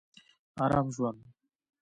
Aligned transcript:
ارام 0.63 0.87
ژوند 0.95 1.21